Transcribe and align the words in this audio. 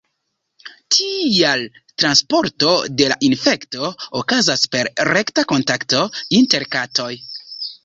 Tial 0.93 1.65
transporto 2.03 2.71
de 3.03 3.11
la 3.13 3.19
infekto 3.29 3.91
okazas 4.23 4.65
per 4.77 4.91
rekta 5.13 5.47
kontakto 5.55 6.03
inter 6.41 6.69
katoj. 6.79 7.13